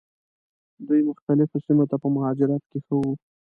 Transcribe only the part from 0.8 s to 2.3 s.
دوی مختلفو سیمو ته په